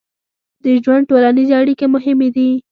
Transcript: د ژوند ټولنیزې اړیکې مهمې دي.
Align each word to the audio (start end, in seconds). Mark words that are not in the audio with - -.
د 0.63 0.65
ژوند 0.83 1.07
ټولنیزې 1.09 1.53
اړیکې 1.61 1.85
مهمې 1.95 2.29
دي. 2.35 2.49